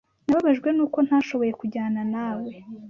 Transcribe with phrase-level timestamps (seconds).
[0.25, 2.51] Nababajwe nuko ntashoboye kujyana nawe.